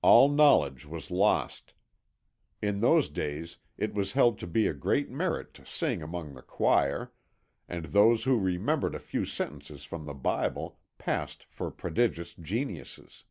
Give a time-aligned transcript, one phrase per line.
[0.00, 1.74] All knowledge was lost.
[2.62, 6.42] In those days it was held to be a great merit to sing among the
[6.42, 7.10] choir,
[7.68, 13.24] and those who remembered a few sentences from the Bible passed for prodigious geniuses.